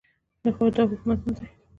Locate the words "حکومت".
0.57-1.19